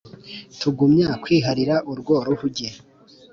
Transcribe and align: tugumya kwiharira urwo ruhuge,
tugumya 0.59 1.07
kwiharira 1.23 1.75
urwo 1.91 2.15
ruhuge, 2.27 2.67